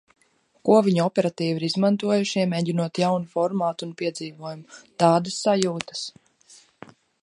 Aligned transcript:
Ko 0.69 0.77
viņi 0.87 1.03
operatīvi 1.03 1.59
ir 1.61 1.65
izmantojuši, 1.67 2.39
iemēģinot 2.45 3.03
jaunu 3.05 3.31
formātu 3.37 3.89
un 3.89 3.95
piedzīvojumu. 4.03 4.83
Tādas 5.05 5.41
sajūtas. 5.47 6.07